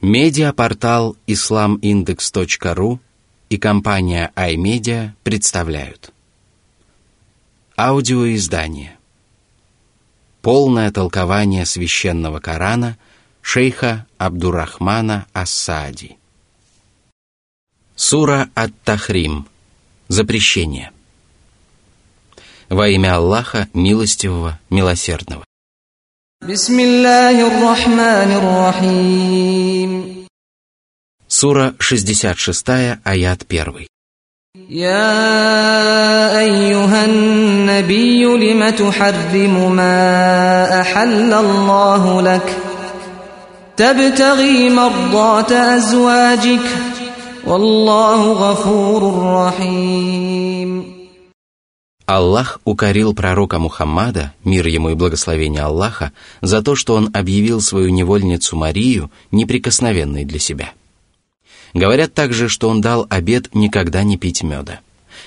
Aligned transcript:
Медиапортал 0.00 1.16
islamindex.ru 1.26 3.00
и 3.50 3.58
компания 3.58 4.30
iMedia 4.36 5.10
представляют. 5.24 6.12
Аудиоиздание. 7.76 8.96
Полное 10.40 10.92
толкование 10.92 11.66
священного 11.66 12.38
Корана 12.38 12.96
шейха 13.42 14.06
Абдурахмана 14.18 15.26
Ассади. 15.32 16.16
Сура 17.96 18.50
Ат-Тахрим. 18.54 19.48
Запрещение. 20.06 20.92
Во 22.68 22.86
имя 22.88 23.16
Аллаха, 23.16 23.68
милостивого, 23.74 24.60
милосердного. 24.70 25.47
Сура 31.27 31.73
66, 31.79 32.97
аят 33.05 33.41
1. 33.49 33.87
يا 34.69 36.39
أيها 36.39 37.05
النبي 37.05 38.23
لم 38.23 38.69
تحرم 38.69 39.75
ما 39.75 40.81
أحل 40.81 41.33
الله 41.33 42.21
لك 42.21 42.57
تبتغي 43.77 44.69
مرضات 44.69 45.51
أزواجك 45.51 46.67
والله 47.47 48.31
غفور 48.31 49.23
رحيم 49.35 50.96
Аллах 52.08 52.58
укорил 52.64 53.12
пророка 53.12 53.58
Мухаммада, 53.58 54.32
мир 54.42 54.66
ему 54.66 54.88
и 54.88 54.94
благословение 54.94 55.60
Аллаха, 55.60 56.12
за 56.40 56.62
то, 56.62 56.74
что 56.74 56.94
он 56.94 57.10
объявил 57.12 57.60
свою 57.60 57.90
невольницу 57.90 58.56
Марию 58.56 59.10
неприкосновенной 59.30 60.24
для 60.24 60.38
себя. 60.38 60.72
Говорят 61.74 62.14
также, 62.14 62.48
что 62.48 62.70
он 62.70 62.80
дал 62.80 63.06
обет 63.10 63.54
никогда 63.54 64.04
не 64.04 64.16
пить 64.16 64.42
меда. 64.42 64.80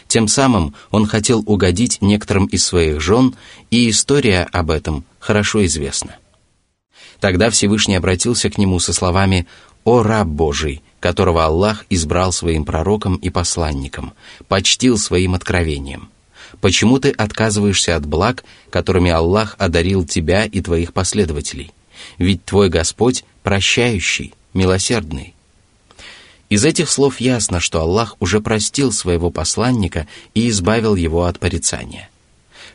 Тем 0.07 0.27
самым 0.27 0.73
он 0.89 1.05
хотел 1.05 1.43
угодить 1.45 1.99
некоторым 2.01 2.47
из 2.47 2.65
своих 2.65 2.99
жен, 2.99 3.35
и 3.69 3.87
история 3.87 4.49
об 4.51 4.71
этом 4.71 5.05
хорошо 5.19 5.63
известна. 5.65 6.15
Тогда 7.19 7.51
Всевышний 7.51 7.95
обратился 7.95 8.49
к 8.49 8.57
нему 8.57 8.79
со 8.79 8.91
словами 8.91 9.45
«О 9.83 10.01
раб 10.01 10.25
Божий, 10.25 10.81
которого 10.99 11.45
Аллах 11.45 11.85
избрал 11.91 12.31
своим 12.31 12.65
пророком 12.65 13.17
и 13.17 13.29
посланником, 13.29 14.13
почтил 14.47 14.97
своим 14.97 15.35
откровением» 15.35 16.09
Почему 16.59 16.99
ты 16.99 17.09
отказываешься 17.09 17.95
от 17.95 18.05
благ, 18.05 18.43
которыми 18.69 19.11
Аллах 19.11 19.55
одарил 19.57 20.05
тебя 20.05 20.45
и 20.45 20.61
твоих 20.61 20.93
последователей? 20.93 21.71
Ведь 22.17 22.43
твой 22.45 22.69
Господь 22.69 23.23
прощающий, 23.43 24.33
милосердный. 24.53 25.33
Из 26.49 26.65
этих 26.65 26.89
слов 26.89 27.21
ясно, 27.21 27.59
что 27.59 27.79
Аллах 27.79 28.17
уже 28.19 28.41
простил 28.41 28.91
своего 28.91 29.29
посланника 29.29 30.07
и 30.33 30.49
избавил 30.49 30.95
его 30.95 31.23
от 31.23 31.39
порицания. 31.39 32.09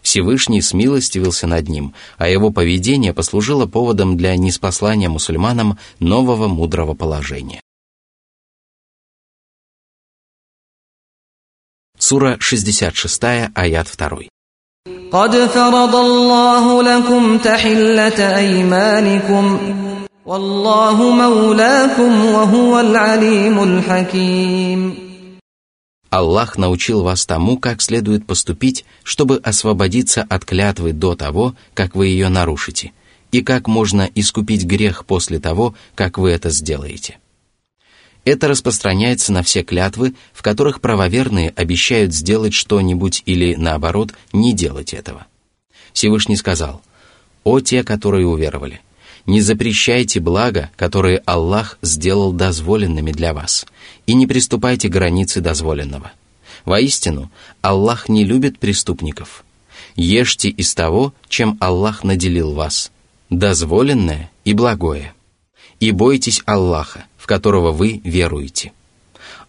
Всевышний 0.01 0.63
смилостивился 0.63 1.47
над 1.47 1.69
ним, 1.69 1.93
а 2.17 2.29
его 2.29 2.51
поведение 2.51 3.13
послужило 3.13 3.67
поводом 3.67 4.17
для 4.17 4.37
неспослания 4.37 5.09
мусульманам 5.09 5.79
нового 5.99 6.49
мудрого 6.49 6.95
положения. 6.95 7.61
Сура 12.12 12.38
66, 12.40 13.24
аят 13.56 13.88
2. 13.88 14.28
قد 15.12 15.36
فرض 15.36 15.96
الله 15.96 16.84
لكم 16.84 17.38
تحلة 17.38 18.38
أيمانكم 18.38 19.46
والله 20.26 20.98
مولاكم 21.10 22.26
وهو 22.26 22.80
العليم 22.80 23.64
الحكيم 23.64 25.12
Аллах 26.10 26.58
научил 26.58 27.04
вас 27.04 27.26
тому, 27.26 27.58
как 27.58 27.82
следует 27.82 28.26
поступить, 28.26 28.84
чтобы 29.04 29.38
освободиться 29.38 30.26
от 30.28 30.44
клятвы 30.44 30.92
до 30.92 31.16
того, 31.16 31.56
как 31.74 31.96
вы 31.96 32.08
ее 32.08 32.28
нарушите, 32.30 32.92
и 33.32 33.42
как 33.42 33.68
можно 33.68 34.10
искупить 34.16 34.66
грех 34.66 35.06
после 35.06 35.40
того, 35.40 35.76
как 35.96 36.18
вы 36.18 36.32
это 36.32 36.50
сделаете. 36.50 37.20
Это 38.27 38.49
распространяется 38.49 39.33
на 39.33 39.45
все 39.45 39.63
клятвы, 39.63 40.15
в 40.33 40.43
которых 40.43 40.81
правоверные 40.81 41.51
обещают 41.51 42.13
сделать 42.13 42.55
что-нибудь 42.55 43.23
или, 43.25 43.55
наоборот, 43.55 44.15
не 44.33 44.53
делать 44.53 44.93
этого. 44.93 45.27
Всевышний 45.93 46.35
сказал, 46.35 46.83
«О 47.45 47.61
те, 47.61 47.85
которые 47.85 48.27
уверовали, 48.27 48.81
не 49.27 49.41
запрещайте 49.41 50.19
блага, 50.19 50.73
которые 50.75 51.19
Аллах 51.19 51.79
сделал 51.83 52.33
дозволенными 52.33 53.13
для 53.13 53.33
вас, 53.33 53.65
и 54.07 54.15
не 54.15 54.27
приступайте 54.27 54.89
границы 54.89 55.41
дозволенного. 55.41 56.11
Воистину, 56.65 57.31
Аллах 57.61 58.09
не 58.09 58.25
любит 58.25 58.59
преступников. 58.59 59.45
Ешьте 59.95 60.49
из 60.49 60.75
того, 60.75 61.15
чем 61.29 61.57
Аллах 61.61 62.03
наделил 62.03 62.55
вас, 62.55 62.91
дозволенное 63.31 64.33
и 64.45 64.53
благое. 64.53 65.15
И 65.79 65.93
бойтесь 65.93 66.43
Аллаха, 66.45 67.05
в 67.27 67.29
которого 67.29 67.73
вы 67.73 68.01
веруете. 68.05 68.73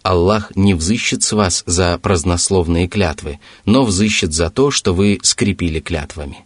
Аллах 0.02 0.52
не 0.56 0.74
взыщет 0.74 1.22
с 1.22 1.32
вас 1.32 1.62
за 1.68 2.00
празднословные 2.00 2.88
клятвы, 2.88 3.40
но 3.66 3.84
взыщет 3.84 4.34
за 4.34 4.50
то, 4.50 4.72
что 4.72 4.96
вы 4.96 5.20
скрепили 5.22 5.80
клятвами. 5.80 6.44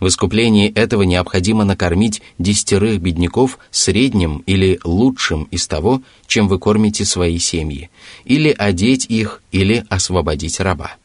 В 0.00 0.06
искуплении 0.06 0.72
этого 0.72 1.02
необходимо 1.02 1.64
накормить 1.64 2.22
десятерых 2.38 3.02
бедняков 3.02 3.58
средним 3.70 4.38
или 4.46 4.80
лучшим 4.82 5.44
из 5.50 5.66
того, 5.66 6.00
чем 6.26 6.48
вы 6.48 6.58
кормите 6.58 7.04
свои 7.04 7.38
семьи, 7.38 7.90
или 8.24 8.48
одеть 8.48 9.04
их, 9.10 9.42
или 9.52 9.84
освободить 9.90 10.58
раба. 10.58 10.96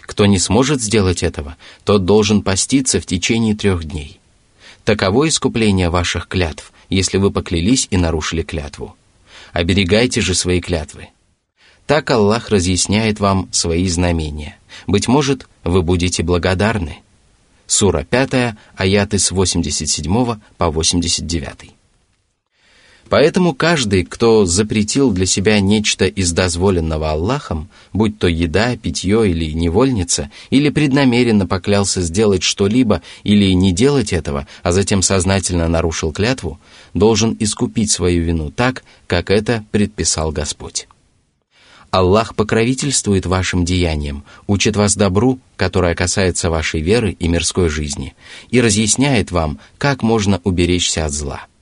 Кто 0.00 0.24
не 0.24 0.38
сможет 0.38 0.80
сделать 0.80 1.22
этого, 1.22 1.58
тот 1.84 2.06
должен 2.06 2.40
поститься 2.40 2.98
в 2.98 3.04
течение 3.04 3.54
трех 3.54 3.84
дней. 3.84 4.20
Таково 4.84 5.28
искупление 5.28 5.90
ваших 5.90 6.28
клятв, 6.28 6.72
если 6.88 7.18
вы 7.18 7.30
поклялись 7.30 7.88
и 7.90 7.96
нарушили 7.96 8.42
клятву. 8.42 8.96
Оберегайте 9.52 10.20
же 10.20 10.34
свои 10.34 10.60
клятвы. 10.60 11.08
Так 11.86 12.10
Аллах 12.10 12.48
разъясняет 12.48 13.20
вам 13.20 13.48
свои 13.52 13.86
знамения. 13.88 14.56
Быть 14.86 15.06
может, 15.06 15.46
вы 15.64 15.82
будете 15.82 16.22
благодарны. 16.22 16.98
Сура 17.66 18.04
5, 18.04 18.56
аяты 18.76 19.18
с 19.18 19.30
87 19.30 20.40
по 20.56 20.70
89. 20.70 21.74
Поэтому 23.08 23.54
каждый, 23.54 24.04
кто 24.04 24.46
запретил 24.46 25.12
для 25.12 25.26
себя 25.26 25.60
нечто 25.60 26.06
из 26.06 26.32
дозволенного 26.32 27.10
Аллахом, 27.10 27.68
будь 27.92 28.18
то 28.18 28.26
еда, 28.26 28.76
питье 28.76 29.30
или 29.30 29.52
невольница, 29.52 30.30
или 30.50 30.70
преднамеренно 30.70 31.46
поклялся 31.46 32.00
сделать 32.00 32.42
что-либо 32.42 33.02
или 33.22 33.52
не 33.52 33.72
делать 33.72 34.12
этого, 34.12 34.46
а 34.62 34.72
затем 34.72 35.02
сознательно 35.02 35.68
нарушил 35.68 36.12
клятву, 36.12 36.58
должен 36.94 37.36
искупить 37.38 37.90
свою 37.90 38.24
вину 38.24 38.50
так, 38.50 38.84
как 39.06 39.30
это 39.30 39.64
предписал 39.70 40.32
Господь. 40.32 40.88
Аллах 41.90 42.34
покровительствует 42.34 43.26
вашим 43.26 43.64
деяниям, 43.64 44.24
учит 44.46 44.74
вас 44.74 44.96
добру, 44.96 45.38
которое 45.56 45.94
касается 45.94 46.50
вашей 46.50 46.80
веры 46.80 47.12
и 47.12 47.28
мирской 47.28 47.68
жизни, 47.68 48.14
и 48.50 48.60
разъясняет 48.60 49.30
вам, 49.30 49.60
как 49.78 50.02
можно 50.02 50.40
уберечься 50.44 51.04
от 51.04 51.12
зла– 51.12 51.46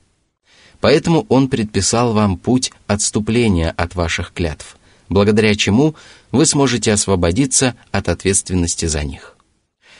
Поэтому 0.83 1.25
Он 1.29 1.47
предписал 1.47 2.11
вам 2.11 2.37
путь 2.37 2.73
отступления 2.87 3.71
от 3.77 3.95
ваших 3.95 4.33
клятв, 4.33 4.75
благодаря 5.07 5.55
чему 5.55 5.95
вы 6.33 6.45
сможете 6.45 6.91
освободиться 6.91 7.77
от 7.93 8.09
ответственности 8.09 8.85
за 8.87 9.05
них. 9.05 9.37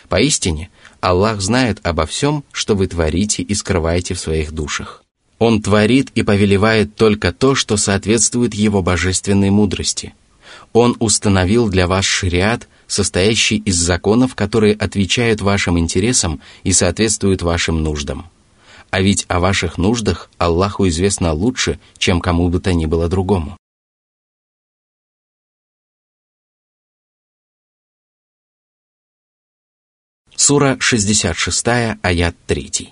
Поистине, 0.09 0.71
Аллах 0.99 1.39
знает 1.39 1.79
обо 1.83 2.05
всем, 2.05 2.43
что 2.51 2.75
вы 2.75 2.87
творите 2.87 3.43
и 3.43 3.55
скрываете 3.55 4.13
в 4.13 4.19
своих 4.19 4.51
душах. 4.51 5.02
Он 5.39 5.61
творит 5.61 6.11
и 6.15 6.23
повелевает 6.23 6.95
только 6.95 7.33
то, 7.33 7.55
что 7.55 7.77
соответствует 7.77 8.53
Его 8.53 8.81
божественной 8.81 9.49
мудрости. 9.49 10.13
Он 10.71 10.95
установил 10.99 11.69
для 11.69 11.87
вас 11.87 12.05
шариат, 12.05 12.67
состоящий 12.87 13.57
из 13.57 13.75
законов, 13.75 14.35
которые 14.35 14.75
отвечают 14.75 15.41
вашим 15.41 15.79
интересам 15.79 16.41
и 16.63 16.71
соответствуют 16.71 17.41
вашим 17.41 17.81
нуждам. 17.81 18.27
А 18.91 19.01
ведь 19.01 19.25
о 19.27 19.39
ваших 19.39 19.77
нуждах 19.77 20.29
Аллаху 20.37 20.87
известно 20.87 21.33
лучше, 21.33 21.79
чем 21.97 22.21
кому 22.21 22.49
бы 22.49 22.59
то 22.59 22.73
ни 22.73 22.85
было 22.85 23.09
другому. 23.09 23.57
Сура 30.35 30.77
66, 30.79 31.67
аят 32.01 32.35
3. 32.47 32.91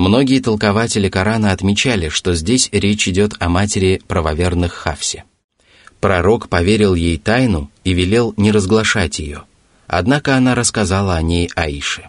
Многие 0.00 0.40
толкователи 0.40 1.10
Корана 1.10 1.52
отмечали, 1.52 2.08
что 2.08 2.34
здесь 2.34 2.70
речь 2.72 3.06
идет 3.06 3.34
о 3.38 3.50
матери 3.50 4.00
правоверных 4.08 4.72
Хавсе. 4.72 5.24
Пророк 6.00 6.48
поверил 6.48 6.94
ей 6.94 7.18
тайну 7.18 7.70
и 7.84 7.92
велел 7.92 8.32
не 8.38 8.50
разглашать 8.50 9.18
ее, 9.18 9.42
однако 9.86 10.36
она 10.36 10.54
рассказала 10.54 11.16
о 11.16 11.20
ней 11.20 11.50
Аише. 11.54 12.08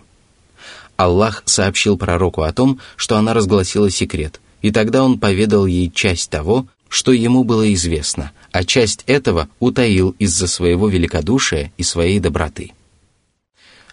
Аллах 0.96 1.44
сообщил 1.46 1.98
пророку 1.98 2.44
о 2.44 2.54
том, 2.54 2.80
что 2.96 3.18
она 3.18 3.34
разгласила 3.34 3.90
секрет, 3.90 4.40
и 4.62 4.72
тогда 4.72 5.04
он 5.04 5.20
поведал 5.20 5.66
ей 5.66 5.92
часть 5.92 6.30
того, 6.30 6.68
что 6.88 7.12
ему 7.12 7.44
было 7.44 7.74
известно, 7.74 8.32
а 8.54 8.64
часть 8.64 9.04
этого 9.06 9.50
утаил 9.60 10.16
из-за 10.18 10.48
своего 10.48 10.88
великодушия 10.88 11.74
и 11.76 11.84
своей 11.84 12.22
доброты. 12.22 12.72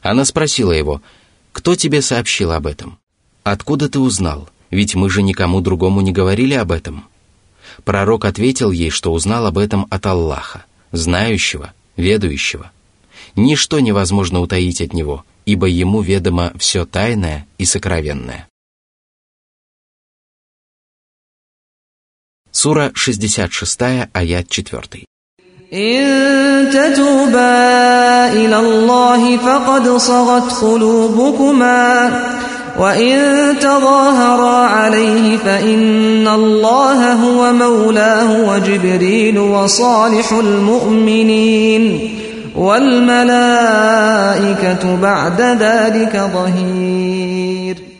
Она 0.03 0.25
спросила 0.25 0.71
его, 0.71 1.03
«Кто 1.51 1.75
тебе 1.75 2.01
сообщил 2.01 2.53
об 2.53 2.69
этом? 2.69 3.01
Откуда 3.48 3.90
ты 3.90 4.00
узнал? 4.00 4.50
Ведь 4.70 4.96
мы 4.96 5.10
же 5.10 5.22
никому 5.22 5.62
другому 5.62 6.02
не 6.02 6.12
говорили 6.12 6.54
об 6.54 6.72
этом». 6.72 7.06
Пророк 7.84 8.26
ответил 8.26 8.72
ей, 8.72 8.90
что 8.90 9.12
узнал 9.12 9.46
об 9.46 9.58
этом 9.58 9.88
от 9.90 10.06
Аллаха, 10.06 10.66
знающего, 10.92 11.74
ведающего. 11.98 12.72
Ничто 13.36 13.80
невозможно 13.80 14.42
утаить 14.42 14.82
от 14.82 14.94
него, 14.94 15.26
ибо 15.46 15.68
ему 15.68 16.02
ведомо 16.02 16.54
все 16.58 16.86
тайное 16.86 17.48
и 17.58 17.66
сокровенное. 17.66 18.48
Сура 22.52 22.92
66, 22.94 23.82
аят 24.14 24.48
4. 24.50 25.06
إن 25.74 26.70
تتوبا 26.70 28.34
إلى 28.34 28.60
الله 28.60 29.38
فقد 29.38 29.98
صغت 29.98 30.52
قلوبكما 30.62 32.10
وإن 32.78 33.16
تظاهرا 33.60 34.58
عليه 34.68 35.38
فإن 35.38 36.28
الله 36.28 37.14
هو 37.14 37.54
مولاه 37.54 38.50
وجبريل 38.50 39.40
وصالح 39.40 40.32
المؤمنين 40.32 42.10
والملائكة 42.56 43.76
بعد 44.96 45.42
ذلك 45.42 46.18
ظهير 46.34 47.94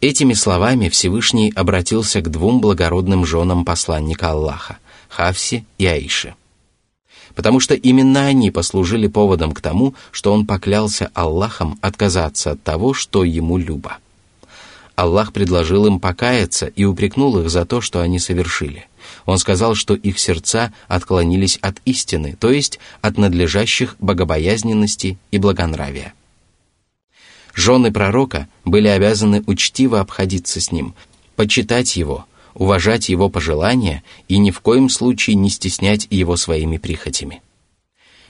Этими 0.00 0.34
словами 0.34 0.90
Всевышний 0.90 1.50
обратился 1.56 2.20
к 2.20 2.28
двум 2.28 2.60
благородным 2.60 3.24
женам 3.24 3.64
посланника 3.64 4.32
Аллаха, 4.32 4.76
Хавси 5.08 5.64
и 5.78 5.86
Аише. 5.86 6.34
Потому 7.39 7.61
что 7.61 7.73
именно 7.73 8.25
они 8.25 8.51
послужили 8.51 9.07
поводом 9.07 9.53
к 9.53 9.61
тому, 9.61 9.95
что 10.11 10.33
он 10.33 10.45
поклялся 10.45 11.09
Аллахом 11.13 11.79
отказаться 11.79 12.51
от 12.51 12.63
того, 12.63 12.93
что 12.93 13.23
ему 13.23 13.57
любо. 13.57 13.95
Аллах 14.97 15.31
предложил 15.31 15.85
им 15.85 16.01
покаяться 16.01 16.65
и 16.65 16.83
упрекнул 16.83 17.39
их 17.39 17.49
за 17.49 17.63
то, 17.63 17.79
что 17.79 18.01
они 18.01 18.19
совершили. 18.19 18.87
Он 19.25 19.37
сказал, 19.37 19.73
что 19.75 19.93
их 19.93 20.19
сердца 20.19 20.73
отклонились 20.89 21.55
от 21.61 21.77
истины, 21.85 22.35
то 22.37 22.51
есть 22.51 22.77
от 22.99 23.17
надлежащих 23.17 23.95
богобоязненности 23.99 25.17
и 25.31 25.37
благонравия. 25.37 26.13
Жены 27.53 27.93
пророка 27.93 28.49
были 28.65 28.89
обязаны 28.89 29.45
учтиво 29.47 30.01
обходиться 30.01 30.59
с 30.59 30.73
ним, 30.73 30.93
почитать 31.37 31.95
его, 31.95 32.25
уважать 32.53 33.09
его 33.09 33.29
пожелания 33.29 34.03
и 34.27 34.37
ни 34.37 34.51
в 34.51 34.59
коем 34.61 34.89
случае 34.89 35.35
не 35.35 35.49
стеснять 35.49 36.07
его 36.09 36.35
своими 36.37 36.77
прихотями. 36.77 37.41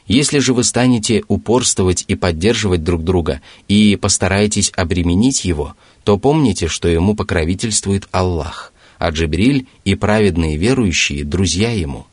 Если 0.08 0.40
же 0.40 0.54
вы 0.54 0.64
станете 0.64 1.24
упорствовать 1.28 2.04
и 2.08 2.16
поддерживать 2.16 2.84
друг 2.84 3.04
друга 3.04 3.42
и 3.68 3.96
постараетесь 3.96 4.72
обременить 4.76 5.46
его, 5.46 5.76
то 6.04 6.18
помните, 6.18 6.68
что 6.68 6.88
ему 6.88 7.16
покровительствует 7.16 8.08
Аллах, 8.12 8.74
а 8.98 9.12
Джибриль 9.12 9.68
и 9.86 9.96
праведные 9.96 10.58
верующие– 10.58 11.24
друзья 11.26 11.72
ему. 11.72 12.08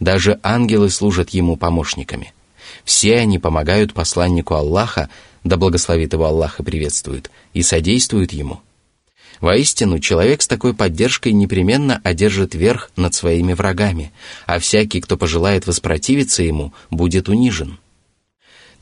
Даже 0.00 0.40
ангелы 0.42 0.88
служат 0.88 1.30
ему 1.30 1.56
помощниками. 1.56 2.32
Все 2.84 3.18
они 3.18 3.38
помогают 3.38 3.92
посланнику 3.92 4.54
Аллаха 4.54 5.10
да 5.46 5.56
благословит 5.56 6.12
его 6.12 6.26
Аллах 6.26 6.60
и 6.60 6.62
приветствует, 6.62 7.30
и 7.52 7.62
содействует 7.62 8.32
ему. 8.32 8.60
Воистину, 9.40 9.98
человек 9.98 10.42
с 10.42 10.48
такой 10.48 10.74
поддержкой 10.74 11.32
непременно 11.32 12.00
одержит 12.02 12.54
верх 12.54 12.90
над 12.96 13.14
своими 13.14 13.52
врагами, 13.52 14.12
а 14.46 14.58
всякий, 14.58 15.00
кто 15.00 15.16
пожелает 15.16 15.66
воспротивиться 15.66 16.42
ему, 16.42 16.72
будет 16.90 17.28
унижен. 17.28 17.78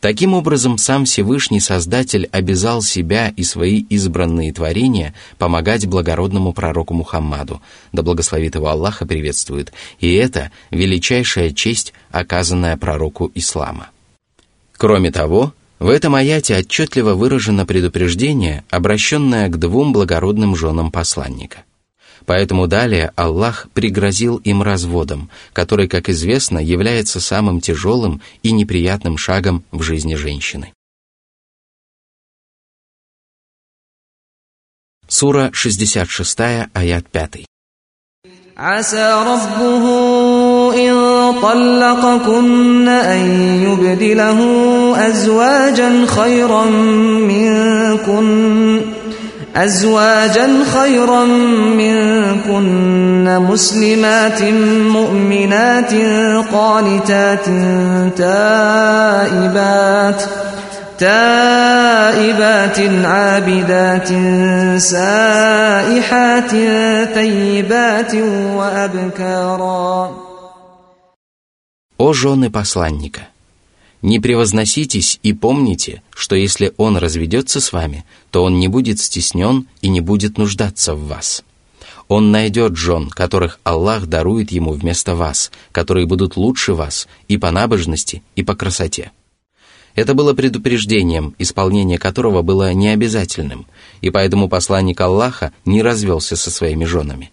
Таким 0.04 0.34
образом, 0.34 0.76
сам 0.76 1.06
Всевышний 1.06 1.60
Создатель 1.60 2.28
обязал 2.30 2.82
себя 2.82 3.32
и 3.34 3.42
свои 3.42 3.80
избранные 3.88 4.52
творения 4.52 5.14
помогать 5.38 5.86
благородному 5.86 6.52
пророку 6.52 6.92
Мухаммаду, 6.92 7.62
да 7.92 8.02
благословит 8.02 8.54
его 8.54 8.68
Аллах 8.68 9.02
приветствует, 9.08 9.72
и 10.00 10.12
это 10.12 10.50
величайшая 10.70 11.52
честь, 11.52 11.94
оказанная 12.10 12.76
пророку 12.76 13.32
Ислама. 13.34 13.88
Кроме 14.76 15.10
того, 15.10 15.54
в 15.83 15.87
этом 15.87 16.15
аяте 16.15 16.57
отчетливо 16.57 17.13
выражено 17.13 17.65
предупреждение, 17.65 18.65
обращенное 18.69 19.47
к 19.47 19.57
двум 19.57 19.93
благородным 19.93 20.55
женам 20.55 20.91
посланника. 20.91 21.63
Поэтому 22.25 22.67
далее 22.67 23.11
Аллах 23.15 23.69
пригрозил 23.73 24.37
им 24.37 24.61
разводом, 24.61 25.29
который, 25.53 25.87
как 25.87 26.09
известно, 26.09 26.59
является 26.59 27.19
самым 27.21 27.61
тяжелым 27.61 28.21
и 28.43 28.51
неприятным 28.51 29.17
шагом 29.17 29.63
в 29.71 29.81
жизни 29.81 30.15
женщины. 30.15 30.73
Сура 35.07 35.49
66, 35.53 36.39
аят 36.73 37.07
5. 37.09 37.45
طلقكن 41.41 42.87
أن 42.87 43.21
يبدله 43.63 44.39
أزواجا 45.09 46.05
خيرا 46.05 46.65
منكن 47.29 48.81
أزواجا 49.55 50.49
خيرا 50.73 51.23
منكن 51.75 53.39
مسلمات 53.49 54.43
مؤمنات 54.93 55.93
قانتات 56.53 57.45
تائبات 58.17 60.21
تائبات 60.99 62.79
عابدات 63.05 64.07
سائحات 64.81 66.51
ثيبات 67.13 68.15
وأبكارا 68.55 70.11
«О 72.01 72.13
жены 72.13 72.49
посланника! 72.49 73.27
Не 74.04 74.20
превозноситесь 74.20 75.18
и 75.22 75.32
помните, 75.32 76.02
что 76.10 76.36
если 76.36 76.74
он 76.76 76.98
разведется 76.98 77.58
с 77.58 77.72
вами, 77.72 78.04
то 78.30 78.44
он 78.44 78.58
не 78.58 78.68
будет 78.68 79.00
стеснен 79.00 79.66
и 79.80 79.88
не 79.88 80.02
будет 80.02 80.36
нуждаться 80.36 80.94
в 80.94 81.06
вас. 81.06 81.42
Он 82.08 82.30
найдет 82.30 82.76
жен, 82.76 83.08
которых 83.08 83.60
Аллах 83.64 84.04
дарует 84.04 84.52
ему 84.52 84.72
вместо 84.72 85.14
вас, 85.14 85.50
которые 85.72 86.06
будут 86.06 86.36
лучше 86.36 86.74
вас 86.74 87.08
и 87.28 87.38
по 87.38 87.50
набожности, 87.50 88.22
и 88.36 88.42
по 88.42 88.54
красоте». 88.54 89.10
Это 89.94 90.12
было 90.12 90.34
предупреждением, 90.34 91.34
исполнение 91.38 91.96
которого 91.96 92.42
было 92.42 92.74
необязательным, 92.74 93.66
и 94.02 94.10
поэтому 94.10 94.50
посланник 94.50 95.00
Аллаха 95.00 95.50
не 95.64 95.80
развелся 95.80 96.36
со 96.36 96.50
своими 96.50 96.84
женами. 96.84 97.30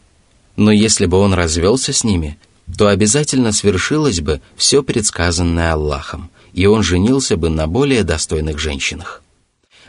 Но 0.56 0.72
если 0.72 1.06
бы 1.06 1.18
он 1.18 1.34
развелся 1.34 1.92
с 1.92 2.06
ними, 2.06 2.38
то 2.78 2.88
обязательно 2.88 3.52
свершилось 3.52 4.22
бы 4.22 4.40
все 4.56 4.84
предсказанное 4.84 5.74
Аллахом, 5.74 6.30
и 6.54 6.66
он 6.66 6.84
женился 6.84 7.38
бы 7.38 7.50
на 7.50 7.68
более 7.68 8.04
достойных 8.04 8.60
женщинах. 8.60 9.22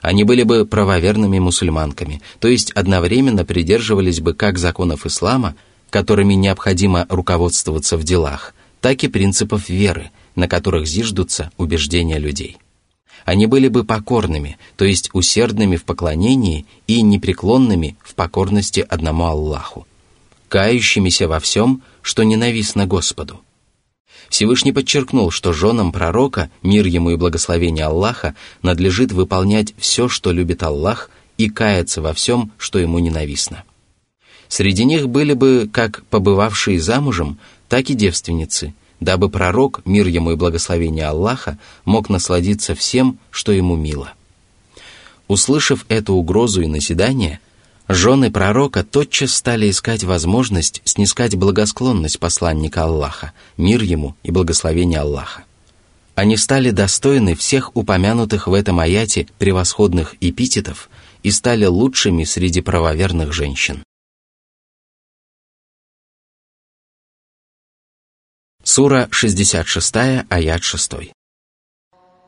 Они 0.01 0.25
были 0.25 0.43
бы 0.43 0.67
правоверными 0.67 1.39
мусульманками, 1.39 2.23
то 2.41 2.49
есть 2.49 2.73
одновременно 2.73 3.45
придерживались 3.45 4.21
бы 4.21 4.35
как 4.35 4.59
законов 4.59 5.07
ислама, 5.07 5.55
которыми 5.91 6.35
необходимо 6.35 7.07
руководствоваться 7.09 7.97
в 7.97 8.03
делах, 8.03 8.55
так 8.81 9.05
и 9.05 9.09
принципов 9.09 9.69
веры, 9.69 10.11
на 10.35 10.49
которых 10.49 10.87
зиждутся 10.87 11.53
убеждения 11.57 12.19
людей. 12.19 12.59
Они 13.25 13.47
были 13.47 13.69
бы 13.69 13.85
покорными, 13.85 14.59
то 14.77 14.85
есть 14.85 15.11
усердными 15.13 15.77
в 15.77 15.85
поклонении 15.85 16.67
и 16.89 17.03
непреклонными 17.03 17.97
в 18.03 18.15
покорности 18.17 18.85
одному 18.89 19.27
Аллаху, 19.27 19.87
кающимися 20.49 21.29
во 21.29 21.39
всем, 21.39 21.83
что 22.01 22.25
ненавистно 22.25 22.87
Господу. 22.87 23.41
Всевышний 24.33 24.73
подчеркнул, 24.73 25.31
что 25.31 25.53
женам 25.53 25.93
пророка, 25.93 26.51
мир 26.63 26.87
ему 26.87 27.11
и 27.11 27.17
благословение 27.17 27.85
Аллаха, 27.85 28.35
надлежит 28.63 29.13
выполнять 29.13 29.75
все, 29.77 30.09
что 30.09 30.33
любит 30.33 30.63
Аллах, 30.63 31.11
и 31.37 31.51
каяться 31.51 32.01
во 32.01 32.15
всем, 32.15 32.51
что 32.57 32.79
ему 32.79 32.99
ненавистно. 32.99 33.65
Среди 34.49 34.87
них 34.87 35.11
были 35.11 35.35
бы 35.35 35.69
как 35.71 36.03
побывавшие 36.07 36.81
замужем, 36.81 37.39
так 37.69 37.91
и 37.91 37.95
девственницы, 37.95 38.73
дабы 39.01 39.29
пророк, 39.29 39.83
мир 39.85 40.07
ему 40.07 40.33
и 40.33 40.37
благословение 40.37 41.09
Аллаха, 41.09 41.59
мог 41.85 42.09
насладиться 42.09 42.75
всем, 42.75 43.19
что 43.31 43.53
ему 43.53 43.77
мило. 43.77 44.15
Услышав 45.29 45.85
эту 45.91 46.15
угрозу 46.15 46.63
и 46.63 46.69
наседание, 46.69 47.39
жены 47.89 48.31
пророка 48.31 48.85
тотчас 48.85 49.35
стали 49.35 49.71
искать 49.71 50.05
возможность 50.05 50.83
снискать 50.85 51.37
благосклонность 51.37 52.19
посланника 52.19 52.85
Аллаха, 52.85 53.33
мир 53.57 53.83
ему 53.83 54.17
и 54.23 54.31
благословение 54.31 55.01
Аллаха. 55.01 55.45
Они 56.15 56.37
стали 56.37 56.71
достойны 56.71 57.35
всех 57.35 57.75
упомянутых 57.75 58.47
в 58.47 58.53
этом 58.53 58.81
аяте 58.81 59.27
превосходных 59.39 60.15
эпитетов 60.21 60.91
и 61.23 61.31
стали 61.31 61.65
лучшими 61.65 62.25
среди 62.25 62.61
правоверных 62.61 63.33
женщин. 63.33 63.83
Сура 68.63 69.09
66, 69.11 69.95
аят 70.29 70.63
6. 70.63 71.13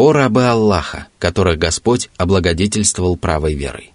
О 0.00 0.12
рабы 0.12 0.46
Аллаха, 0.46 1.08
которых 1.18 1.58
Господь 1.58 2.08
облагодетельствовал 2.16 3.18
правой 3.18 3.52
верой. 3.52 3.92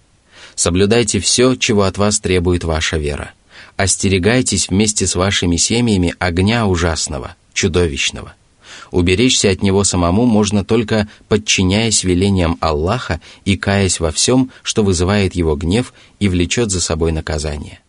Соблюдайте 0.54 1.18
все, 1.18 1.56
чего 1.56 1.82
от 1.82 1.98
вас 1.98 2.20
требует 2.20 2.62
ваша 2.62 2.96
вера. 2.96 3.32
Остерегайтесь 3.76 4.68
вместе 4.68 5.08
с 5.08 5.16
вашими 5.16 5.56
семьями 5.56 6.14
огня 6.20 6.68
ужасного, 6.68 7.34
чудовищного– 7.54 8.34
Уберечься 8.92 9.50
от 9.50 9.62
него 9.62 9.82
самому 9.82 10.26
можно 10.26 10.64
только 10.64 11.08
подчиняясь 11.28 12.04
велениям 12.04 12.56
Аллаха 12.60 13.20
и 13.44 13.56
каясь 13.56 13.98
во 13.98 14.12
всем, 14.12 14.52
что 14.62 14.84
вызывает 14.84 15.34
его 15.34 15.56
гнев 15.56 15.92
и 16.20 16.28
влечет 16.28 16.70
за 16.70 16.80
собой 16.80 17.10
наказание. 17.10 17.80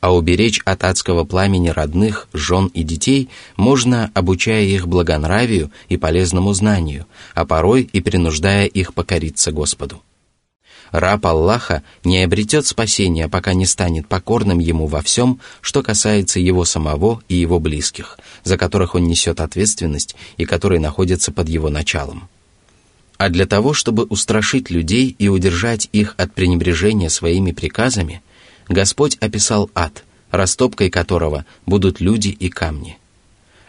А 0.00 0.14
уберечь 0.14 0.60
от 0.64 0.84
адского 0.84 1.24
пламени 1.24 1.68
родных, 1.68 2.28
жен 2.32 2.66
и 2.74 2.82
детей 2.82 3.28
можно, 3.56 4.10
обучая 4.14 4.64
их 4.64 4.86
благонравию 4.86 5.70
и 5.88 5.96
полезному 5.96 6.52
знанию, 6.52 7.06
а 7.34 7.44
порой 7.44 7.88
и 7.92 8.00
принуждая 8.00 8.66
их 8.66 8.94
покориться 8.94 9.52
Господу. 9.52 10.02
Раб 10.92 11.26
Аллаха 11.26 11.82
не 12.04 12.22
обретет 12.22 12.66
спасения, 12.66 13.28
пока 13.28 13.54
не 13.54 13.66
станет 13.66 14.06
покорным 14.06 14.58
ему 14.58 14.86
во 14.86 15.02
всем, 15.02 15.40
что 15.60 15.82
касается 15.82 16.38
его 16.38 16.64
самого 16.64 17.20
и 17.28 17.34
его 17.34 17.58
близких, 17.58 18.18
за 18.44 18.56
которых 18.56 18.94
он 18.94 19.04
несет 19.04 19.40
ответственность 19.40 20.14
и 20.36 20.44
которые 20.44 20.80
находятся 20.80 21.32
под 21.32 21.48
его 21.48 21.70
началом. 21.70 22.28
А 23.18 23.30
для 23.30 23.46
того, 23.46 23.72
чтобы 23.72 24.04
устрашить 24.04 24.70
людей 24.70 25.16
и 25.18 25.28
удержать 25.28 25.88
их 25.92 26.14
от 26.18 26.34
пренебрежения 26.34 27.08
своими 27.08 27.52
приказами, 27.52 28.22
Господь 28.68 29.16
описал 29.20 29.70
ад, 29.74 30.04
растопкой 30.30 30.90
которого 30.90 31.44
будут 31.66 32.00
люди 32.00 32.28
и 32.28 32.48
камни. 32.48 32.98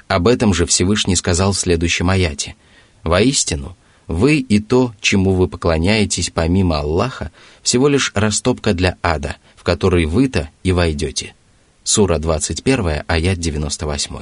Об 0.08 0.28
этом 0.28 0.54
же 0.54 0.66
Всевышний 0.66 1.16
сказал 1.16 1.52
в 1.52 1.58
следующем 1.58 2.10
аяте. 2.10 2.56
«Воистину, 3.04 3.76
вы 4.08 4.38
и 4.38 4.60
то, 4.60 4.94
чему 5.02 5.34
вы 5.34 5.48
поклоняетесь 5.48 6.32
помимо 6.34 6.80
Аллаха, 6.80 7.32
всего 7.62 7.88
лишь 7.88 8.12
растопка 8.16 8.74
для 8.74 8.98
ада, 9.04 9.36
в 9.56 9.64
который 9.64 10.06
вы-то 10.06 10.50
и 10.64 10.72
войдете. 10.72 11.36
Сура 11.84 12.18
21, 12.18 13.04
аят 13.06 13.38
98. 13.38 14.16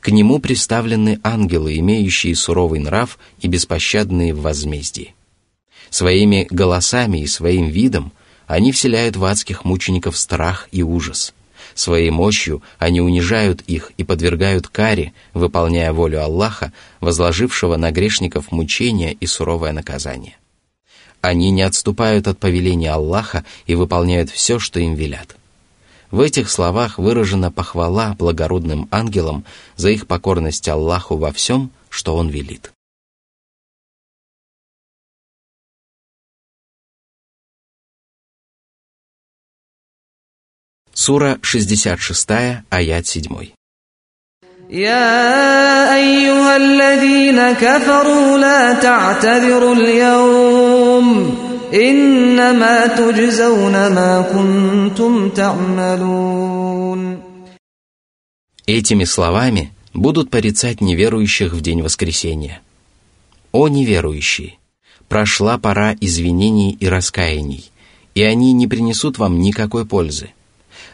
К 0.00 0.08
нему 0.08 0.38
представлены 0.38 1.20
ангелы, 1.22 1.76
имеющие 1.78 2.34
суровый 2.34 2.80
нрав 2.80 3.18
и 3.40 3.48
беспощадные 3.48 4.32
в 4.32 4.40
возмездии. 4.40 5.14
Своими 5.90 6.46
голосами 6.48 7.18
и 7.18 7.26
своим 7.26 7.68
видом 7.68 8.12
они 8.50 8.72
вселяют 8.72 9.16
в 9.16 9.24
адских 9.24 9.64
мучеников 9.64 10.16
страх 10.16 10.68
и 10.72 10.82
ужас– 10.82 11.32
Своей 11.74 12.10
мощью 12.10 12.62
они 12.78 13.00
унижают 13.00 13.62
их 13.62 13.92
и 13.96 14.04
подвергают 14.04 14.68
каре, 14.68 15.12
выполняя 15.34 15.92
волю 15.92 16.22
Аллаха, 16.22 16.72
возложившего 17.00 17.76
на 17.76 17.90
грешников 17.90 18.52
мучения 18.52 19.12
и 19.12 19.26
суровое 19.26 19.72
наказание. 19.72 20.36
Они 21.20 21.50
не 21.50 21.62
отступают 21.62 22.28
от 22.28 22.38
повеления 22.38 22.92
Аллаха 22.92 23.44
и 23.66 23.74
выполняют 23.74 24.30
все, 24.30 24.58
что 24.58 24.80
им 24.80 24.94
велят. 24.94 25.36
В 26.10 26.20
этих 26.20 26.50
словах 26.50 26.98
выражена 26.98 27.52
похвала 27.52 28.14
благородным 28.18 28.88
ангелам 28.90 29.44
за 29.76 29.90
их 29.90 30.06
покорность 30.06 30.68
Аллаху 30.68 31.16
во 31.16 31.32
всем, 31.32 31.70
что 31.88 32.16
Он 32.16 32.28
велит. 32.28 32.72
Сура 40.99 41.37
66, 41.43 42.63
аят 42.69 43.05
7. 43.05 43.53
يا 44.69 45.95
أيها 45.95 46.57
الذين 46.57 47.51
كفروا 47.53 48.37
لا 48.37 48.73
تعتذروا 48.73 49.75
اليوم 49.75 51.37
إنما 51.73 52.87
تجزون 52.87 53.71
ما 53.71 54.21
كنتم 54.33 55.29
تعملون 55.29 57.19
Этими 58.67 59.03
словами 59.03 59.73
будут 59.93 60.31
порицать 60.31 60.81
неверующих 60.81 61.53
в 61.53 61.61
день 61.61 61.81
воскресения. 61.83 62.61
О 63.51 63.67
неверующие! 63.67 64.57
Прошла 65.09 65.57
пора 65.59 65.93
извинений 66.01 66.71
и 66.79 66.87
раскаяний, 66.87 67.69
и 68.15 68.23
они 68.23 68.53
не 68.53 68.65
принесут 68.67 69.19
вам 69.19 69.39
никакой 69.39 69.85
пользы – 69.85 70.38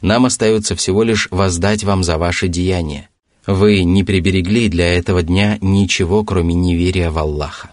нам 0.00 0.26
остается 0.26 0.76
всего 0.76 1.02
лишь 1.02 1.28
воздать 1.30 1.84
вам 1.84 2.04
за 2.04 2.18
ваши 2.18 2.48
деяния. 2.48 3.08
Вы 3.46 3.84
не 3.84 4.02
приберегли 4.02 4.68
для 4.68 4.94
этого 4.94 5.22
дня 5.22 5.58
ничего, 5.60 6.24
кроме 6.24 6.54
неверия 6.54 7.10
в 7.10 7.18
Аллаха. 7.18 7.70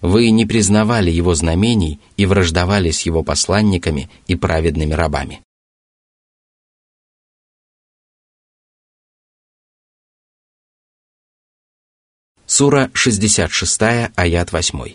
Вы 0.00 0.30
не 0.30 0.46
признавали 0.46 1.10
его 1.10 1.34
знамений 1.34 1.98
и 2.16 2.24
враждовали 2.24 2.90
с 2.90 3.02
его 3.02 3.22
посланниками 3.22 4.08
и 4.28 4.36
праведными 4.36 4.92
рабами. 4.92 5.40
Сура 12.46 12.90
66, 12.94 13.82
аят 14.16 14.52
8. 14.52 14.94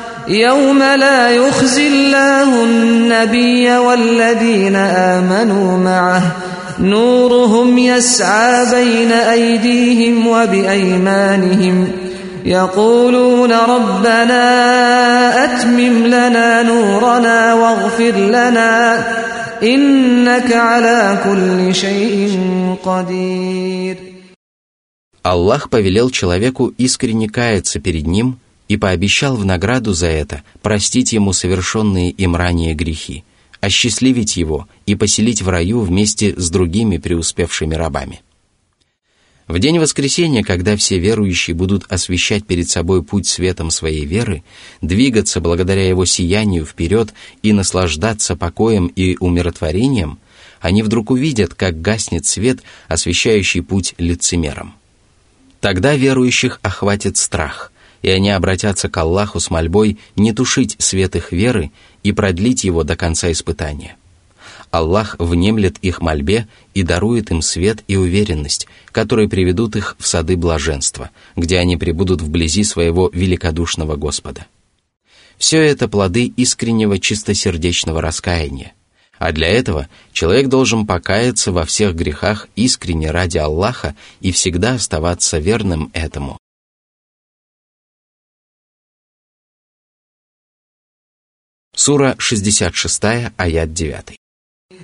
يوم 0.30 0.78
لا 0.78 1.30
يخزي 1.30 1.88
الله 1.88 2.64
النبي 2.64 3.76
والذين 3.76 4.76
آمنوا 4.76 5.78
معه 5.78 6.22
نورهم 6.80 7.78
يسعى 7.78 8.66
بين 8.70 9.12
أيديهم 9.12 10.26
وبأيمانهم 10.26 11.88
يقولون 12.44 13.52
ربنا 13.52 14.44
أتمم 15.44 16.06
لنا 16.06 16.62
نورنا 16.62 17.54
واغفر 17.54 18.12
لنا 18.12 19.04
إنك 19.62 20.52
على 20.52 21.18
كل 21.24 21.74
شيء 21.74 22.38
قدير 22.84 23.96
Аллах 25.24 25.70
повелел 25.70 26.10
человеку 26.10 26.72
искренне 26.78 27.28
каяться 27.28 27.80
перед 27.80 28.06
ним – 28.06 28.39
и 28.71 28.77
пообещал 28.77 29.35
в 29.35 29.43
награду 29.43 29.91
за 29.91 30.07
это 30.07 30.43
простить 30.61 31.11
ему 31.11 31.33
совершенные 31.33 32.09
им 32.09 32.37
ранее 32.37 32.73
грехи, 32.73 33.25
осчастливить 33.59 34.37
его 34.37 34.69
и 34.85 34.95
поселить 34.95 35.41
в 35.41 35.49
раю 35.49 35.81
вместе 35.81 36.33
с 36.37 36.49
другими 36.49 36.95
преуспевшими 36.95 37.75
рабами. 37.75 38.21
В 39.49 39.59
день 39.59 39.77
воскресения, 39.77 40.41
когда 40.41 40.77
все 40.77 40.99
верующие 40.99 41.53
будут 41.53 41.83
освещать 41.91 42.45
перед 42.45 42.69
собой 42.69 43.03
путь 43.03 43.27
светом 43.27 43.71
своей 43.71 44.05
веры, 44.05 44.41
двигаться 44.79 45.41
благодаря 45.41 45.85
его 45.85 46.05
сиянию 46.05 46.65
вперед 46.65 47.13
и 47.43 47.51
наслаждаться 47.51 48.37
покоем 48.37 48.87
и 48.87 49.17
умиротворением, 49.19 50.17
они 50.61 50.81
вдруг 50.81 51.11
увидят, 51.11 51.55
как 51.55 51.81
гаснет 51.81 52.25
свет, 52.25 52.59
освещающий 52.87 53.63
путь 53.63 53.95
лицемерам. 53.97 54.75
Тогда 55.59 55.93
верующих 55.93 56.61
охватит 56.63 57.17
страх, 57.17 57.73
и 58.01 58.09
они 58.09 58.31
обратятся 58.31 58.89
к 58.89 58.97
Аллаху 58.97 59.39
с 59.39 59.49
мольбой 59.49 59.97
не 60.15 60.33
тушить 60.33 60.75
свет 60.79 61.15
их 61.15 61.31
веры 61.31 61.71
и 62.03 62.11
продлить 62.11 62.63
его 62.63 62.83
до 62.83 62.95
конца 62.95 63.31
испытания. 63.31 63.95
Аллах 64.71 65.17
внемлет 65.19 65.77
их 65.79 66.01
мольбе 66.01 66.47
и 66.73 66.83
дарует 66.83 67.29
им 67.29 67.41
свет 67.41 67.83
и 67.87 67.97
уверенность, 67.97 68.67
которые 68.91 69.27
приведут 69.27 69.75
их 69.75 69.95
в 69.99 70.07
сады 70.07 70.37
блаженства, 70.37 71.09
где 71.35 71.57
они 71.57 71.75
пребудут 71.75 72.21
вблизи 72.21 72.63
своего 72.63 73.09
великодушного 73.13 73.97
Господа. 73.97 74.47
Все 75.37 75.61
это 75.61 75.87
плоды 75.87 76.31
искреннего 76.37 76.99
чистосердечного 76.99 78.01
раскаяния. 78.01 78.73
А 79.17 79.33
для 79.33 79.49
этого 79.49 79.87
человек 80.13 80.47
должен 80.47 80.87
покаяться 80.87 81.51
во 81.51 81.65
всех 81.65 81.93
грехах 81.95 82.47
искренне 82.55 83.11
ради 83.11 83.37
Аллаха 83.37 83.95
и 84.19 84.31
всегда 84.31 84.75
оставаться 84.75 85.37
верным 85.37 85.91
этому. 85.93 86.37
Сура 91.80 92.16
66, 92.18 93.32
аят 93.36 93.74
9. 93.74 94.16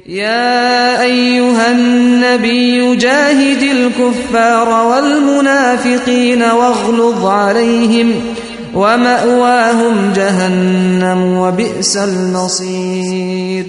يا 0.07 1.03
أيها 1.03 1.73
النبي 1.73 2.97
جاهد 2.97 3.63
الكفار 3.63 4.69
والمنافقين 4.69 6.43
واغلظ 6.43 7.25
عليهم 7.27 8.35
ومأواهم 8.75 10.13
جهنم 10.13 11.37
وبئس 11.37 11.97
المصير 11.97 13.67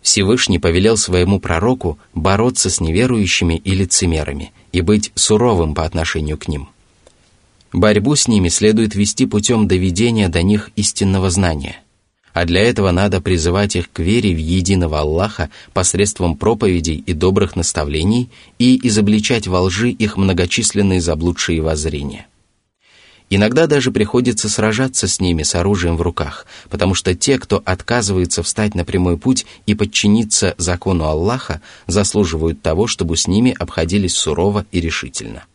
Всевышний 0.00 0.58
повелел 0.58 0.96
своему 0.96 1.38
пророку 1.38 1.98
бороться 2.14 2.70
с 2.70 2.80
неверующими 2.80 3.54
и 3.54 3.74
лицемерами 3.74 4.52
и 4.72 4.80
быть 4.80 5.12
суровым 5.14 5.74
по 5.74 5.84
отношению 5.84 6.38
к 6.38 6.48
ним. 6.48 6.68
Борьбу 7.73 8.15
с 8.15 8.27
ними 8.27 8.49
следует 8.49 8.95
вести 8.95 9.25
путем 9.25 9.67
доведения 9.67 10.29
до 10.29 10.41
них 10.41 10.69
истинного 10.75 11.29
знания– 11.29 11.77
а 12.33 12.45
для 12.45 12.61
этого 12.61 12.91
надо 12.91 13.21
призывать 13.21 13.75
их 13.75 13.91
к 13.91 13.99
вере 13.99 14.33
в 14.33 14.39
единого 14.39 14.99
Аллаха 14.99 15.49
посредством 15.73 16.35
проповедей 16.35 16.95
и 16.95 17.13
добрых 17.13 17.55
наставлений 17.55 18.29
и 18.57 18.79
изобличать 18.87 19.47
во 19.47 19.61
лжи 19.61 19.91
их 19.91 20.17
многочисленные 20.17 20.99
заблудшие 20.99 21.61
воззрения. 21.61 22.25
Иногда 23.29 23.67
даже 23.67 23.91
приходится 23.91 24.49
сражаться 24.49 25.07
с 25.07 25.19
ними 25.19 25.43
с 25.43 25.55
оружием 25.55 25.95
в 25.95 26.01
руках, 26.01 26.45
потому 26.69 26.93
что 26.93 27.15
те, 27.15 27.39
кто 27.39 27.61
отказывается 27.65 28.43
встать 28.43 28.75
на 28.75 28.83
прямой 28.83 29.17
путь 29.17 29.45
и 29.65 29.73
подчиниться 29.75 30.53
закону 30.57 31.05
Аллаха, 31.05 31.61
заслуживают 31.87 32.61
того, 32.61 32.85
чтобы 32.85 33.15
с 33.15 33.27
ними 33.27 33.55
обходились 33.57 34.15
сурово 34.15 34.65
и 34.71 34.81
решительно. 34.81 35.45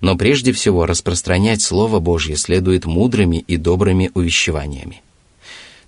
Но 0.00 0.16
прежде 0.16 0.52
всего 0.52 0.86
распространять 0.86 1.60
Слово 1.60 1.98
Божье 1.98 2.36
следует 2.36 2.84
мудрыми 2.86 3.44
и 3.46 3.56
добрыми 3.56 4.10
увещеваниями. 4.14 5.02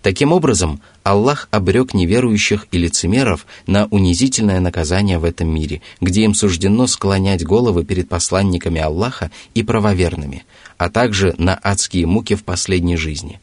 Таким 0.02 0.32
образом, 0.32 0.80
Аллах 1.02 1.48
обрек 1.50 1.92
неверующих 1.92 2.66
и 2.72 2.78
лицемеров 2.78 3.46
на 3.66 3.86
унизительное 3.86 4.58
наказание 4.58 5.18
в 5.18 5.24
этом 5.24 5.48
мире, 5.48 5.82
где 6.00 6.24
им 6.24 6.34
суждено 6.34 6.86
склонять 6.86 7.44
головы 7.44 7.84
перед 7.84 8.08
посланниками 8.08 8.80
Аллаха 8.80 9.30
и 9.54 9.62
правоверными, 9.62 10.44
а 10.78 10.88
также 10.88 11.34
на 11.36 11.58
адские 11.62 12.06
муки 12.06 12.34
в 12.34 12.44
последней 12.44 12.96
жизни. 12.96 13.40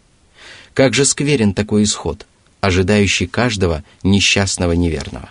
Как 0.73 0.95
же 0.95 1.05
скверен 1.05 1.53
такой 1.53 1.83
исход, 1.83 2.25
ожидающий 2.59 3.27
каждого 3.27 3.83
несчастного 4.01 4.71
неверного. 4.71 5.29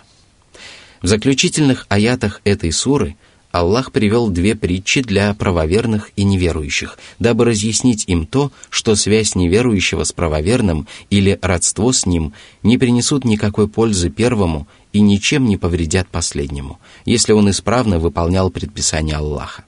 В 1.01 1.07
заключительных 1.07 1.85
аятах 1.89 2.41
этой 2.45 2.71
суры– 2.71 3.17
Аллах 3.57 3.91
привел 3.91 4.29
две 4.29 4.55
притчи 4.55 5.01
для 5.01 5.33
правоверных 5.33 6.11
и 6.15 6.23
неверующих, 6.23 6.99
дабы 7.17 7.45
разъяснить 7.45 8.03
им 8.05 8.27
то, 8.27 8.51
что 8.69 8.93
связь 8.93 9.33
неверующего 9.33 10.03
с 10.03 10.13
правоверным 10.13 10.87
или 11.09 11.39
родство 11.41 11.91
с 11.91 12.05
ним 12.05 12.33
не 12.61 12.77
принесут 12.77 13.25
никакой 13.25 13.67
пользы 13.67 14.11
первому 14.11 14.67
и 14.93 14.99
ничем 14.99 15.45
не 15.45 15.57
повредят 15.57 16.07
последнему, 16.07 16.79
если 17.03 17.33
он 17.33 17.49
исправно 17.49 17.97
выполнял 17.97 18.51
предписания 18.51 19.15
Аллаха. 19.15 19.65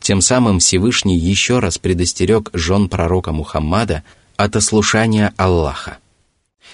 Тем 0.00 0.20
самым 0.20 0.58
Всевышний 0.58 1.16
еще 1.16 1.60
раз 1.60 1.78
предостерег 1.78 2.50
жен 2.52 2.88
пророка 2.88 3.30
Мухаммада 3.30 4.02
от 4.36 4.56
ослушания 4.56 5.32
Аллаха. 5.36 5.98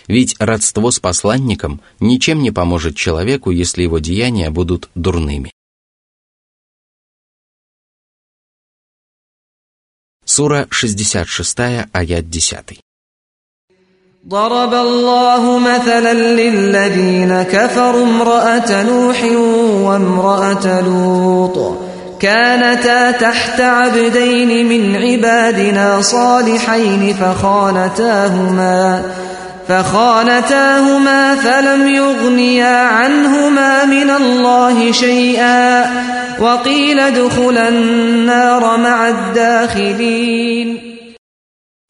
Ведь 0.08 0.36
родство 0.38 0.90
с 0.90 1.00
посланником 1.00 1.82
ничем 2.00 2.42
не 2.42 2.50
поможет 2.50 2.96
человеку, 2.96 3.50
если 3.50 3.82
его 3.82 3.98
деяния 3.98 4.50
будут 4.50 4.88
дурными. 4.94 5.50
Сура 10.25 10.67
66, 10.71 11.87
аят 11.93 12.25
10. 12.29 12.63
ضرب 14.27 14.73
الله 14.73 15.59
مثلا 15.59 16.13
للذين 16.13 17.43
كفروا 17.43 18.03
امرأة 18.03 18.83
نوح 18.83 19.23
وامرأة 19.87 20.81
لوط 20.81 21.77
كانتا 22.19 23.11
تحت 23.11 23.61
عبدين 23.61 24.69
من 24.69 24.95
عبادنا 24.95 26.01
صالحين 26.01 27.13
فخانتاهما 27.13 27.13
فخانتاهما 27.13 29.03
فلم 31.35 31.87
يغنيا 31.87 32.77
عنهما 32.87 33.85
من 33.85 34.09
الله 34.09 34.91
شيئا 34.91 35.85
وقيل 36.41 36.99
ادخلا 36.99 37.69
النار 37.69 38.77
مع 38.77 39.09
الداخلين 39.09 40.89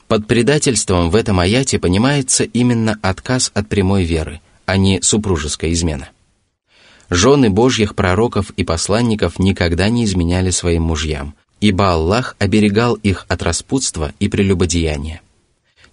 Под 0.09 0.25
предательством 0.25 1.11
в 1.11 1.15
этом 1.15 1.39
аяте 1.39 1.77
понимается 1.77 2.43
именно 2.43 2.97
отказ 3.03 3.51
от 3.53 3.69
прямой 3.69 4.05
веры, 4.05 4.41
а 4.65 4.75
не 4.75 5.03
супружеская 5.03 5.71
измена. 5.71 6.09
Жены 7.11 7.51
Божьих 7.51 7.93
пророков 7.93 8.49
и 8.57 8.63
посланников 8.63 9.37
никогда 9.37 9.87
не 9.89 10.05
изменяли 10.05 10.49
своим 10.49 10.81
мужьям, 10.83 11.35
ибо 11.61 11.91
Аллах 11.91 12.35
оберегал 12.39 12.95
их 12.95 13.25
от 13.27 13.43
распутства 13.43 14.11
и 14.19 14.29
прелюбодеяния. 14.29 15.21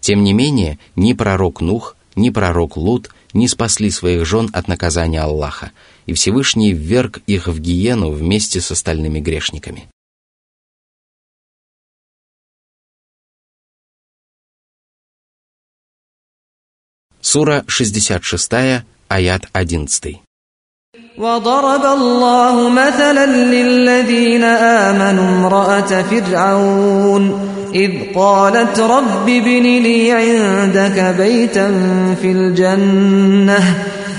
Тем 0.01 0.23
не 0.23 0.33
менее, 0.33 0.79
ни 0.95 1.13
пророк 1.13 1.61
Нух, 1.61 1.95
ни 2.15 2.31
пророк 2.31 2.75
Лут 2.75 3.11
не 3.33 3.47
спасли 3.47 3.89
своих 3.89 4.25
жен 4.25 4.49
от 4.51 4.67
наказания 4.67 5.21
Аллаха, 5.21 5.71
и 6.07 6.13
Всевышний 6.13 6.73
вверг 6.73 7.19
их 7.27 7.47
в 7.47 7.59
гиену 7.59 8.11
вместе 8.11 8.59
с 8.59 8.71
остальными 8.71 9.19
грешниками. 9.19 9.87
Сура 17.21 17.63
66, 17.67 18.83
аят 19.07 19.43
11. 19.53 20.30
وضرب 21.20 21.84
الله 21.84 22.68
مثلا 22.68 23.26
للذين 23.26 24.44
آمنوا 24.44 25.24
امرأة 25.24 26.02
فرعون 26.02 27.52
إذ 27.74 27.92
قالت 28.14 28.80
رب 28.80 29.28
ابن 29.28 29.62
لي 29.62 30.12
عندك 30.12 31.14
بيتا 31.18 31.68
في 32.22 32.32
الجنة 32.32 33.58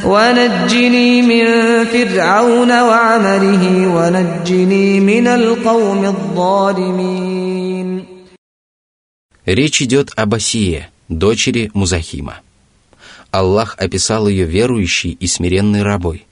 ونجني 0.06 1.22
من 1.22 1.46
فرعون 1.86 2.72
وعمله 2.72 3.88
ونجني 3.88 5.00
من 5.00 5.28
القوم 5.28 6.06
الظالمين 6.06 7.38
Речь 9.46 9.82
идет 9.82 10.12
об 10.18 10.34
Асие, 10.34 10.90
дочери 11.08 11.72
Музахима. 11.74 12.42
Аллах 13.32 13.76
описал 13.78 14.28
ее 14.28 14.44
верующей 14.44 15.12
и 15.12 15.28
смиренной 15.28 15.84
рабой – 15.84 16.31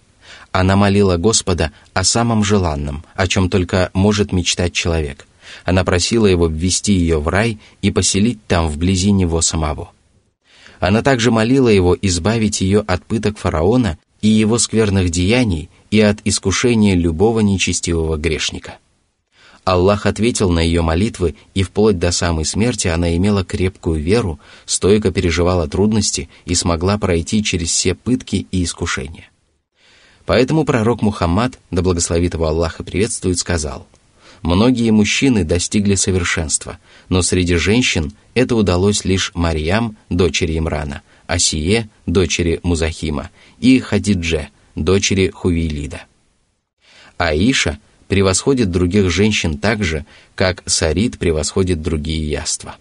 она 0.52 0.76
молила 0.76 1.16
Господа 1.16 1.72
о 1.94 2.04
самом 2.04 2.42
желанном, 2.42 3.04
о 3.14 3.26
чем 3.26 3.48
только 3.48 3.90
может 3.94 4.32
мечтать 4.32 4.72
человек. 4.72 5.26
Она 5.64 5.84
просила 5.84 6.26
его 6.26 6.46
ввести 6.46 6.92
ее 6.92 7.20
в 7.20 7.28
рай 7.28 7.58
и 7.82 7.90
поселить 7.90 8.44
там 8.46 8.68
вблизи 8.68 9.12
него 9.12 9.40
самого. 9.40 9.92
Она 10.78 11.02
также 11.02 11.30
молила 11.30 11.68
его 11.68 11.96
избавить 12.00 12.60
ее 12.60 12.80
от 12.80 13.04
пыток 13.04 13.38
фараона 13.38 13.98
и 14.22 14.28
его 14.28 14.58
скверных 14.58 15.10
деяний 15.10 15.68
и 15.90 16.00
от 16.00 16.18
искушения 16.24 16.94
любого 16.94 17.40
нечестивого 17.40 18.16
грешника. 18.16 18.78
Аллах 19.64 20.06
ответил 20.06 20.50
на 20.50 20.60
ее 20.60 20.80
молитвы, 20.82 21.36
и 21.54 21.62
вплоть 21.62 21.98
до 21.98 22.12
самой 22.12 22.44
смерти 22.44 22.88
она 22.88 23.14
имела 23.16 23.44
крепкую 23.44 24.02
веру, 24.02 24.40
стойко 24.64 25.12
переживала 25.12 25.68
трудности 25.68 26.28
и 26.46 26.54
смогла 26.54 26.96
пройти 26.98 27.44
через 27.44 27.68
все 27.68 27.94
пытки 27.94 28.46
и 28.50 28.64
искушения. 28.64 29.29
Поэтому 30.30 30.64
пророк 30.64 31.02
Мухаммад, 31.02 31.58
да 31.72 31.82
благословит 31.82 32.34
его 32.34 32.46
Аллах 32.46 32.76
приветствует, 32.86 33.36
сказал, 33.40 33.88
«Многие 34.42 34.92
мужчины 34.92 35.42
достигли 35.42 35.96
совершенства, 35.96 36.78
но 37.08 37.20
среди 37.22 37.56
женщин 37.56 38.12
это 38.34 38.54
удалось 38.54 39.04
лишь 39.04 39.32
Марьям, 39.34 39.96
дочери 40.08 40.56
Имрана, 40.56 41.02
Асие, 41.26 41.90
дочери 42.06 42.60
Музахима, 42.62 43.30
и 43.58 43.80
Хадидже, 43.80 44.50
дочери 44.76 45.30
Хувейлида. 45.30 46.04
Аиша 47.18 47.80
превосходит 48.06 48.70
других 48.70 49.10
женщин 49.10 49.58
так 49.58 49.82
же, 49.82 50.06
как 50.36 50.62
Сарид 50.64 51.18
превосходит 51.18 51.82
другие 51.82 52.30
яства. 52.30 52.76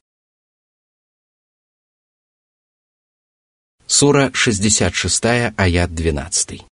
Сура 3.87 4.29
66, 4.35 5.25
аят 5.57 5.95
12. 5.95 6.68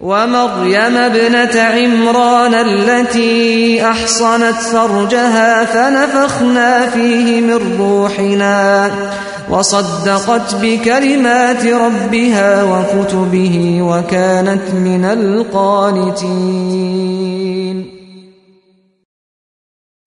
ومريم 0.00 0.96
ابنة 0.96 1.60
عمران 1.60 2.54
التي 2.54 3.84
أحصنت 3.84 4.54
فرجها 4.54 5.64
فنفخنا 5.64 6.90
فيه 6.90 7.40
من 7.40 7.78
روحنا 7.78 8.90
وصدقت 9.50 10.54
بكلمات 10.54 11.66
ربها 11.66 12.64
وكتبه 12.64 13.82
وكانت 13.82 14.70
من 14.74 15.04
القانتين 15.04 16.74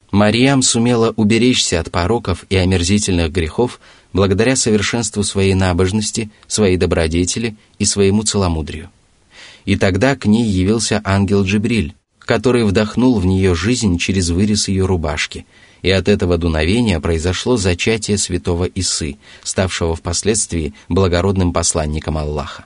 Мариам 0.10 0.62
сумела 0.64 1.14
уберечься 1.16 1.80
от 1.80 1.92
пороков 1.92 2.46
и 2.50 2.56
омерзительных 2.56 3.32
грехов 3.32 3.80
благодаря 4.14 4.56
совершенству 4.56 5.22
своей 5.24 5.54
набожности, 5.54 6.30
своей 6.48 6.78
добродетели 6.78 7.56
и 7.78 7.86
своему 7.86 8.24
целомудрию. 8.24 8.90
И 9.65 9.77
тогда 9.77 10.17
к 10.17 10.27
ней 10.27 10.45
явился 10.45 11.01
ангел 11.05 11.45
Джибриль, 11.45 11.95
который 12.19 12.65
вдохнул 12.65 13.19
в 13.19 13.27
нее 13.27 13.55
жизнь 13.55 13.99
через 13.99 14.31
вырез 14.31 14.69
ее 14.69 14.87
рубашки, 14.87 15.47
и 15.83 15.91
от 15.91 16.09
этого 16.09 16.39
дуновения 16.39 17.01
произошло 17.01 17.57
зачатие 17.57 18.19
святого 18.19 18.65
Исы, 18.65 19.17
ставшего 19.43 19.97
впоследствии 19.97 20.75
благородным 20.89 21.53
посланником 21.53 22.19
Аллаха. 22.19 22.65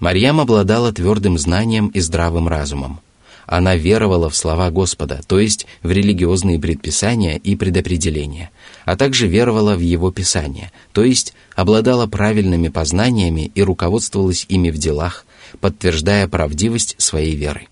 Марьям 0.00 0.40
обладала 0.40 0.92
твердым 0.92 1.38
знанием 1.38 1.88
и 1.88 2.00
здравым 2.00 2.48
разумом. 2.48 3.00
Она 3.46 3.76
веровала 3.76 4.28
в 4.28 4.36
слова 4.36 4.70
Господа, 4.70 5.22
то 5.26 5.40
есть 5.40 5.66
в 5.82 5.90
религиозные 5.90 6.58
предписания 6.58 7.38
и 7.38 7.56
предопределения, 7.56 8.50
а 8.84 8.94
также 8.94 9.26
веровала 9.26 9.74
в 9.74 9.80
Его 9.80 10.12
Писание, 10.12 10.70
то 10.92 11.02
есть 11.02 11.32
обладала 11.56 12.06
правильными 12.06 12.68
познаниями 12.68 13.50
и 13.54 13.62
руководствовалась 13.62 14.44
ими 14.50 14.70
в 14.70 14.76
делах, 14.76 15.24
подтверждая 15.60 16.28
правдивость 16.28 16.94
своей 16.98 17.34
веры. 17.34 17.68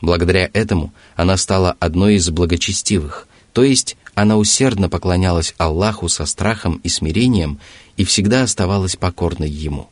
Благодаря 0.00 0.48
этому 0.52 0.92
она 1.16 1.36
стала 1.36 1.76
одной 1.78 2.14
из 2.14 2.30
благочестивых, 2.30 3.26
то 3.52 3.62
есть 3.62 3.96
она 4.14 4.36
усердно 4.36 4.88
поклонялась 4.88 5.54
Аллаху 5.58 6.08
со 6.08 6.26
страхом 6.26 6.80
и 6.82 6.88
смирением 6.88 7.58
и 7.96 8.04
всегда 8.04 8.42
оставалась 8.42 8.96
покорной 8.96 9.50
Ему. 9.50 9.88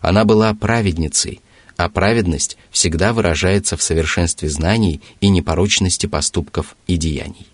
Она 0.00 0.24
была 0.24 0.52
праведницей, 0.54 1.40
а 1.76 1.88
праведность 1.88 2.56
всегда 2.70 3.12
выражается 3.12 3.76
в 3.76 3.82
совершенстве 3.82 4.48
знаний 4.48 5.00
и 5.20 5.28
непорочности 5.28 6.06
поступков 6.06 6.76
и 6.86 6.96
деяний. 6.96 7.46